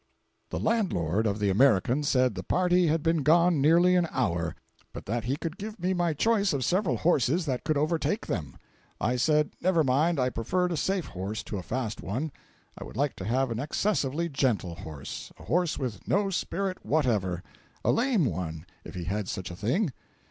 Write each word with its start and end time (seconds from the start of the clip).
The 0.49 0.59
landlord 0.59 1.27
of 1.27 1.37
the 1.37 1.51
American 1.51 2.01
said 2.01 2.33
the 2.33 2.41
party 2.41 2.87
had 2.87 3.03
been 3.03 3.21
gone 3.21 3.61
nearly 3.61 3.95
an 3.95 4.07
hour, 4.09 4.55
but 4.93 5.05
that 5.05 5.25
he 5.25 5.35
could 5.35 5.59
give 5.59 5.77
me 5.79 5.93
my 5.93 6.15
choice 6.15 6.53
of 6.53 6.65
several 6.65 6.97
horses 6.97 7.45
that 7.45 7.63
could 7.63 7.77
overtake 7.77 8.25
them. 8.25 8.57
I 8.99 9.15
said, 9.15 9.51
never 9.61 9.83
mind—I 9.83 10.31
preferred 10.31 10.71
a 10.71 10.75
safe 10.75 11.05
horse 11.05 11.43
to 11.43 11.57
a 11.59 11.61
fast 11.61 12.01
one—I 12.01 12.83
would 12.83 12.97
like 12.97 13.15
to 13.17 13.25
have 13.25 13.51
an 13.51 13.59
excessively 13.59 14.27
gentle 14.27 14.73
horse—a 14.73 15.43
horse 15.43 15.77
with 15.77 16.07
no 16.07 16.31
spirit 16.31 16.83
whatever—a 16.83 17.91
lame 17.91 18.25
one, 18.25 18.65
if 18.83 18.95
he 18.95 19.03
had 19.03 19.29
such 19.29 19.51
a 19.51 19.55
thing. 19.55 19.93